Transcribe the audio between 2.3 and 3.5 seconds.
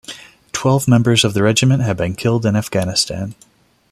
in Afghanistan.